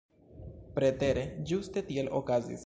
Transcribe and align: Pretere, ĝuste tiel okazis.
Pretere, 0.77 1.27
ĝuste 1.53 1.85
tiel 1.91 2.11
okazis. 2.23 2.59